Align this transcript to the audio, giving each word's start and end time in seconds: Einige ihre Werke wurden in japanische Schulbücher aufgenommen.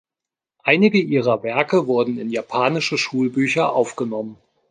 Einige 0.63 0.97
ihre 0.97 1.43
Werke 1.43 1.85
wurden 1.85 2.17
in 2.17 2.31
japanische 2.31 2.97
Schulbücher 2.97 3.71
aufgenommen. 3.71 4.37